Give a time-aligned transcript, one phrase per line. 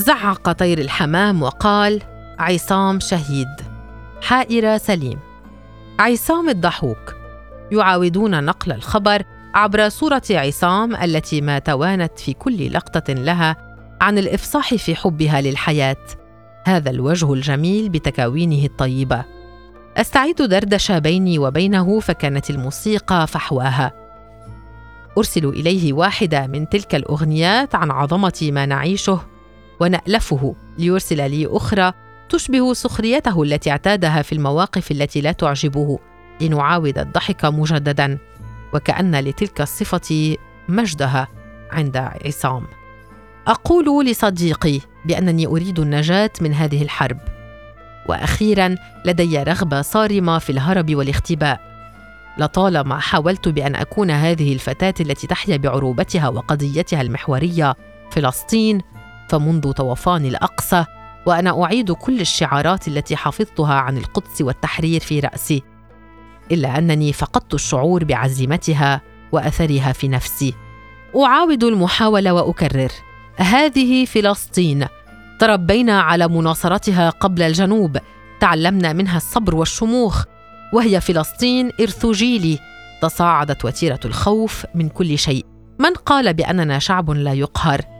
[0.00, 2.02] زعق طير الحمام وقال
[2.38, 3.48] عصام شهيد.
[4.22, 5.18] حائرة سليم.
[5.98, 7.16] عصام الضحوك.
[7.72, 9.22] يعاودون نقل الخبر
[9.54, 13.56] عبر صورة عصام التي ما توانت في كل لقطة لها
[14.00, 16.06] عن الإفصاح في حبها للحياة.
[16.64, 19.24] هذا الوجه الجميل بتكاوينه الطيبة.
[19.96, 23.92] أستعيد دردشة بيني وبينه فكانت الموسيقى فحواها.
[25.18, 29.29] أرسل إليه واحدة من تلك الأغنيات عن عظمة ما نعيشه
[29.80, 31.92] ونألفه ليرسل لي أخرى
[32.28, 35.98] تشبه سخريته التي اعتادها في المواقف التي لا تعجبه
[36.40, 38.18] لنعاود الضحك مجددا
[38.74, 40.36] وكأن لتلك الصفة
[40.68, 41.28] مجدها
[41.70, 42.66] عند عصام.
[43.46, 47.18] أقول لصديقي بأنني أريد النجاة من هذه الحرب.
[48.08, 51.60] وأخيرا لدي رغبة صارمة في الهرب والاختباء.
[52.38, 57.76] لطالما حاولت بأن أكون هذه الفتاة التي تحيا بعروبتها وقضيتها المحورية
[58.10, 58.80] فلسطين
[59.30, 60.84] فمنذ طوفان الأقصى
[61.26, 65.62] وأنا أعيد كل الشعارات التي حفظتها عن القدس والتحرير في رأسي
[66.52, 69.00] إلا أنني فقدت الشعور بعزيمتها
[69.32, 70.54] وأثرها في نفسي.
[71.16, 72.92] أعاود المحاولة وأكرر.
[73.36, 74.86] هذه فلسطين.
[75.38, 77.98] تربينا على مناصرتها قبل الجنوب.
[78.40, 80.24] تعلمنا منها الصبر والشموخ.
[80.72, 82.58] وهي فلسطين إرث جيلي
[83.02, 85.46] تصاعدت وتيرة الخوف من كل شيء.
[85.78, 87.99] من قال بأننا شعب لا يقهر؟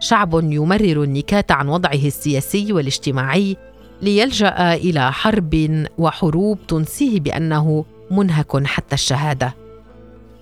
[0.00, 3.56] شعب يمرر النكات عن وضعه السياسي والاجتماعي
[4.02, 9.54] ليلجأ إلى حرب وحروب تنسيه بأنه منهك حتى الشهادة.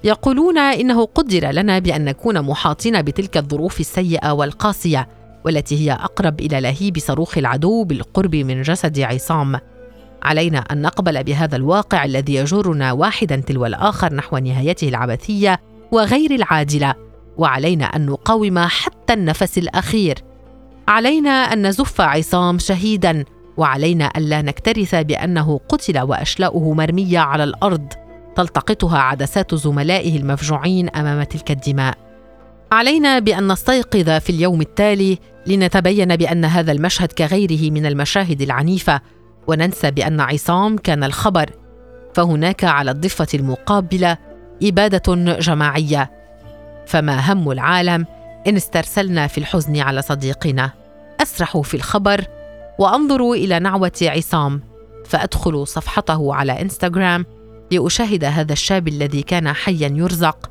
[0.05, 5.09] يقولون إنه قدر لنا بأن نكون محاطين بتلك الظروف السيئة والقاسية
[5.45, 9.61] والتي هي أقرب إلى لهيب صاروخ العدو بالقرب من جسد عصام.
[10.23, 15.61] علينا أن نقبل بهذا الواقع الذي يجرنا واحدا تلو الآخر نحو نهايته العبثية
[15.93, 17.08] وغير العادلة
[17.39, 20.19] وعلينا أن نقاوم حتى النفس الأخير.
[20.89, 23.25] علينا أن نزف عصام شهيدا
[23.57, 27.87] وعلينا الا نكترث بأنه قتل وأشلاؤه مرمية على الأرض.
[28.37, 31.95] تلتقطها عدسات زملائه المفجوعين أمام تلك الدماء.
[32.73, 39.01] علينا بأن نستيقظ في اليوم التالي لنتبين بأن هذا المشهد كغيره من المشاهد العنيفة
[39.47, 41.51] وننسى بأن عصام كان الخبر.
[42.15, 44.17] فهناك على الضفة المقابلة
[44.63, 46.18] إبادة جماعية.
[46.89, 48.07] فما هم العالم
[48.47, 50.71] إن استرسلنا في الحزن على صديقنا.
[51.23, 52.25] اسرح في الخبر
[52.79, 54.61] وانظر إلى نعوة عصام
[55.07, 57.25] فادخل صفحته على إنستغرام
[57.71, 60.51] لأشاهد هذا الشاب الذي كان حيا يرزق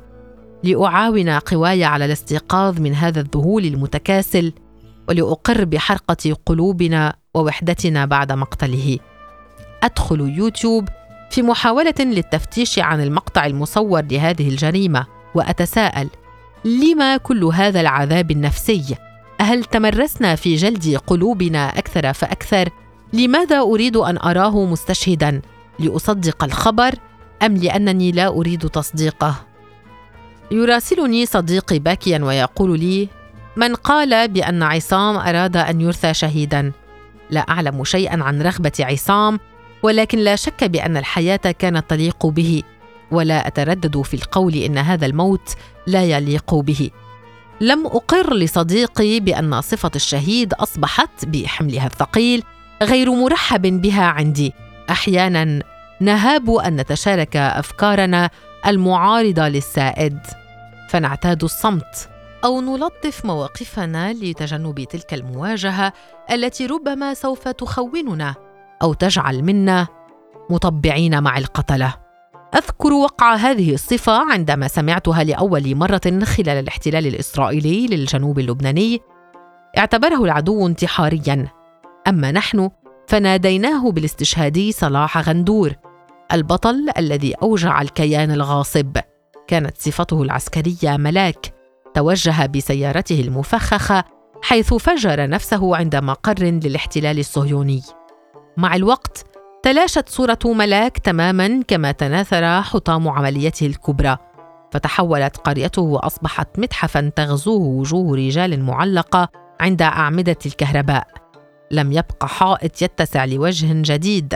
[0.64, 4.52] لأعاون قواي على الاستيقاظ من هذا الذهول المتكاسل
[5.08, 8.98] ولأقر بحرقة قلوبنا ووحدتنا بعد مقتله.
[9.82, 10.88] أدخل يوتيوب
[11.30, 16.08] في محاولة للتفتيش عن المقطع المصور لهذه الجريمة وأتساءل
[16.64, 18.96] لما كل هذا العذاب النفسي؟
[19.40, 22.68] هل تمرسنا في جلد قلوبنا أكثر فأكثر؟
[23.12, 25.40] لماذا أريد أن أراه مستشهدا؟
[25.78, 26.94] لأصدق الخبر
[27.42, 29.34] أم لأنني لا أريد تصديقه؟
[30.50, 33.08] يراسلني صديقي باكيا ويقول لي
[33.56, 36.72] من قال بأن عصام أراد أن يرثى شهيدا؟
[37.30, 39.40] لا أعلم شيئا عن رغبة عصام
[39.82, 42.62] ولكن لا شك بأن الحياة كانت تليق به.
[43.10, 45.54] ولا أتردد في القول إن هذا الموت
[45.86, 46.90] لا يليق به.
[47.60, 52.42] لم أقر لصديقي بأن صفة الشهيد أصبحت بحملها الثقيل
[52.82, 54.52] غير مرحب بها عندي.
[54.90, 55.62] أحيانا
[56.00, 58.30] نهاب أن نتشارك أفكارنا
[58.66, 60.18] المعارضة للسائد.
[60.88, 62.08] فنعتاد الصمت
[62.44, 65.92] أو نلطف مواقفنا لتجنب تلك المواجهة
[66.32, 68.34] التي ربما سوف تخوننا
[68.82, 69.86] أو تجعل منا
[70.50, 72.07] مطبعين مع القتلة.
[72.54, 79.00] أذكر وقع هذه الصفة عندما سمعتها لأول مرة خلال الاحتلال الإسرائيلي للجنوب اللبناني.
[79.78, 81.48] اعتبره العدو انتحاريا.
[82.08, 82.70] أما نحن
[83.08, 85.72] فناديناه بالاستشهادي صلاح غندور
[86.32, 88.98] البطل الذي أوجع الكيان الغاصب.
[89.46, 91.54] كانت صفته العسكرية ملاك.
[91.94, 94.04] توجه بسيارته المفخخة
[94.42, 97.82] حيث فجر نفسه عند مقر للاحتلال الصهيوني.
[98.56, 99.24] مع الوقت
[99.62, 104.16] تلاشت صورة ملاك تماما كما تناثر حطام عمليته الكبرى
[104.72, 109.28] فتحولت قريته وأصبحت متحفا تغزوه وجوه رجال معلقة
[109.60, 111.06] عند أعمدة الكهرباء.
[111.70, 114.34] لم يبق حائط يتسع لوجه جديد.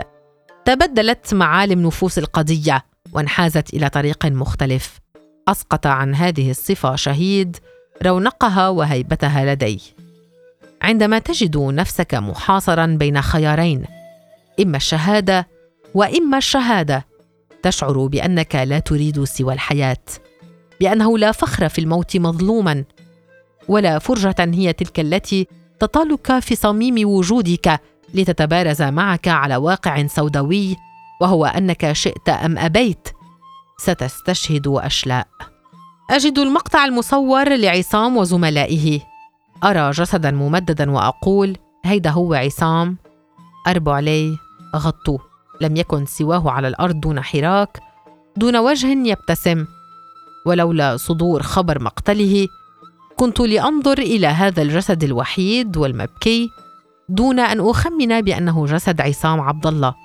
[0.65, 4.99] تبدلت معالم نفوس القضية وانحازت إلى طريق مختلف.
[5.47, 7.57] أسقط عن هذه الصفة شهيد
[8.05, 9.81] رونقها وهيبتها لدي
[10.81, 13.85] عندما تجد نفسك محاصرا بين خيارين
[14.61, 15.47] إما الشهادة
[15.93, 17.05] وإما الشهادة.
[17.63, 19.97] تشعر بأنك لا تريد سوى الحياة
[20.79, 22.83] بأنه لا فخر في الموت مظلوما
[23.67, 25.47] ولا فرجة هي تلك التي
[25.79, 27.79] تطالك في صميم وجودك
[28.13, 30.75] لتتبارز معك على واقع سوداوي
[31.21, 33.07] وهو أنك شئت أم أبيت.
[33.77, 35.27] ستستشهد أشلاء.
[36.11, 38.99] أجد المقطع المصور لعصام وزملائه.
[39.63, 42.97] أرى جسدا ممددا وأقول هيدا هو عصام.
[43.67, 44.37] اربوا علي
[44.75, 45.19] غطوه
[45.61, 47.79] لم يكن سواه على الأرض دون حراك
[48.37, 49.65] دون وجه يبتسم.
[50.45, 52.47] ولولا صدور خبر مقتله
[53.15, 56.49] كنت لأنظر إلى هذا الجسد الوحيد والمبكي
[57.09, 59.95] دون أن أخمن بأنه جسد عصام عبد الله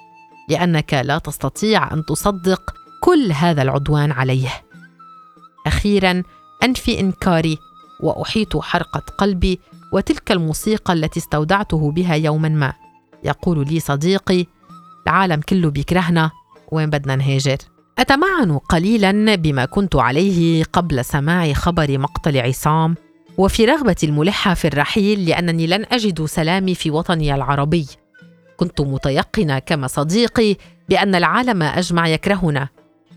[0.48, 4.48] لأنك لا تستطيع أن تصدق كل هذا العدوان عليه.
[5.66, 6.22] أخيرا
[6.64, 7.58] أنفي إنكاري
[8.00, 9.60] وأحيط حرقة قلبي
[9.92, 12.72] وتلك الموسيقى التي استودعته بها يوما ما.
[13.24, 14.46] يقول لي صديقي
[15.08, 16.30] العالم كله بيكرهنا
[16.72, 17.56] وين بدنا نهاجر؟
[17.98, 22.94] أتمعن قليلا بما كنت عليه قبل سماع خبر مقتل عصام؟
[23.38, 27.86] وفي رغبتي الملحة في الرحيل لأنني لن أجد سلامي في وطني العربي.
[28.56, 30.56] كنت متيقنة كما صديقي
[30.88, 32.68] بأن العالم أجمع يكرهنا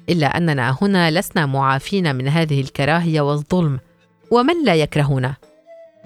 [0.10, 3.80] إلا أننا هنا لسنا معافين من هذه الكراهية والظلم.
[4.32, 5.36] ومن لا يكرهنا؟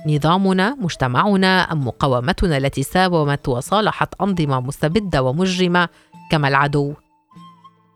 [0.07, 5.89] نظامنا مجتمعنا أم مقاومتنا التي ساومت وصالحت أنظمة مستبدة ومجرمة
[6.31, 6.93] كما العدو.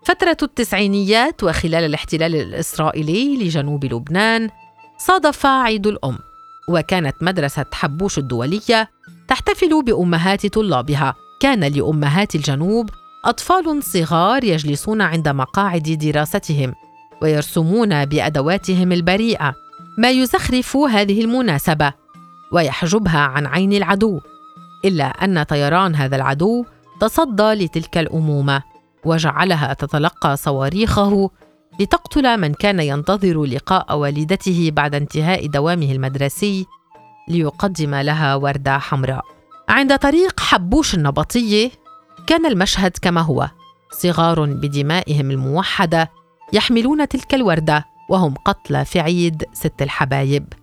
[0.06, 4.50] فترة التسعينيات وخلال الاحتلال الإسرائيلي لجنوب لبنان
[4.98, 6.18] صادف عيد الأم
[6.70, 8.90] وكانت مدرسة حبوش الدولية
[9.28, 11.16] تحتفل بأمهات طلابها.
[11.40, 12.90] كان لأمهات الجنوب
[13.26, 16.74] أطفال صغار يجلسون عند مقاعد دراستهم
[17.22, 19.56] ويرسمون بأدواتهم البريئة.
[19.98, 21.94] ما يزخرف هذه المناسبة.
[22.52, 24.20] ويحجبها عن عين العدو
[24.86, 26.66] إلا أن طيران هذا العدو
[27.00, 28.64] تصدى لتلك الأمومة
[29.06, 31.30] وجعلها تتلقى صواريخه
[31.80, 36.66] لتقتل من كان ينتظر لقاء والدته بعد انتهاء دوامه المدرسي
[37.28, 39.26] ليقدم لها ورده حمراء.
[39.70, 41.72] عند طريق حبوش النبطيه
[42.28, 43.50] كان المشهد كما هو
[43.92, 46.12] صغار بدمائهم الموحدة
[46.54, 50.54] يحملون تلك الوردة وهم قتلى في عيد ست الحبايب.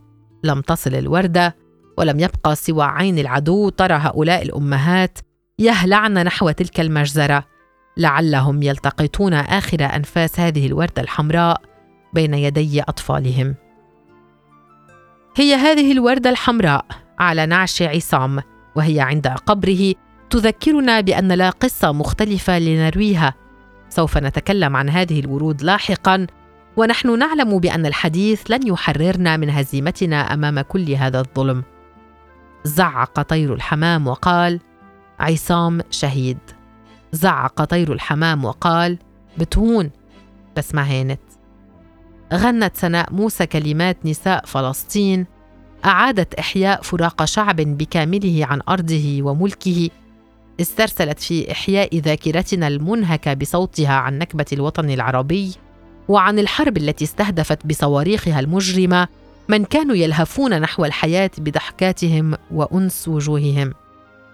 [0.45, 1.57] لم تصل الوردة
[1.97, 5.19] ولم يبقى سوى عين العدو ترى هؤلاء الأمهات
[5.59, 7.45] يهلعن نحو تلك المجزرة.
[7.97, 11.61] لعلهم يلتقطون آخر أنفاس هذه الوردة الحمراء
[12.13, 13.55] بين يدي أطفالهم.
[15.37, 16.87] هي هذه الوردة الحمراء
[17.19, 18.43] على نعش عصام
[18.77, 19.95] وهي عند قبره
[20.31, 23.35] تذكرنا بأن لا قصة مختلفة لنرويها.
[23.89, 26.27] سوف نتكلم عن هذه الورود لاحقا
[26.77, 31.65] ونحن نعلم بأن الحديث لن يحررنا من هزيمتنا أمام كل هذا الظلم.
[32.67, 34.61] زعق طير الحمام وقال
[35.19, 36.39] عصام شهيد.
[37.13, 38.99] زعق طير الحمام وقال
[39.39, 39.91] بتهون.
[40.57, 41.21] بس ما هانت.
[42.35, 45.27] غنت سناء موسى كلمات نساء فلسطين.
[45.85, 49.91] أعادت إحياء فراق شعب بكامله عن أرضه وملكه.
[50.61, 55.53] استرسلت في إحياء ذاكرتنا المنهكة بصوتها عن نكبة الوطن العربي
[56.09, 59.09] وعن الحرب التي استهدفت بصواريخها المجرمة
[59.49, 63.75] من كانوا يلهفون نحو الحياة بضحكاتهم وأنس وجوههم.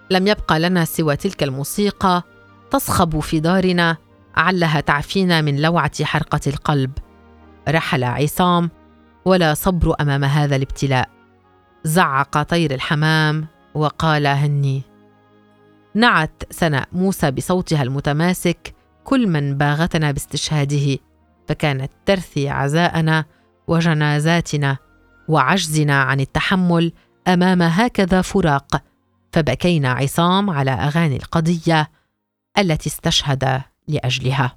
[0.09, 2.23] لم يبقى لنا سوى تلك الموسيقى
[2.71, 3.97] تصخب في دارنا
[4.35, 6.91] علها تعفينا من لوعة حرقة القلب.
[7.69, 8.69] رحل عصام
[9.25, 11.09] ولا صبر أمام هذا الابتلاء.
[11.83, 14.81] زعق طير الحمام وقال هني
[15.95, 18.73] نعت سناء موسى بصوتها المتماسك
[19.03, 20.97] كل من باغتنا باستشهاده
[21.47, 23.25] فكانت ترثي عزاءنا
[23.67, 24.77] وجنازاتنا
[25.27, 26.91] وعجزنا عن التحمل
[27.27, 28.83] أمام هكذا فراق
[29.31, 31.91] فبكينا عصام على أغاني القضية
[32.57, 34.55] التي استشهد لأجلها.